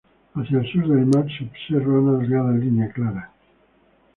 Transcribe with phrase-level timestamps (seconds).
[0.33, 3.29] Hacia el sur del mar se observa una delgada línea clara.